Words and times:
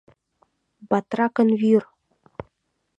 Батракын 0.89 1.49
вӱр! 1.61 1.83